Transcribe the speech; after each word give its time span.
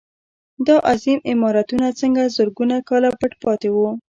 دا 0.67 0.75
عظیم 0.91 1.19
عمارتونه 1.31 1.87
څنګه 1.99 2.33
زرګونه 2.35 2.75
کاله 2.89 3.09
پټ 3.19 3.31
پاتې 3.43 3.69
وو. 3.71 3.87